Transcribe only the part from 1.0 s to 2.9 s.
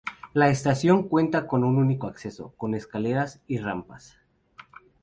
cuenta con un único acceso, con